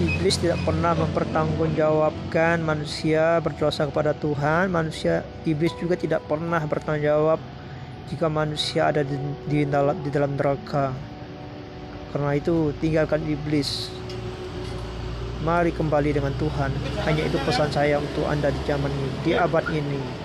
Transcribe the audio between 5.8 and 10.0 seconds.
tidak pernah bertanggung jawab jika manusia ada di, di, dalam,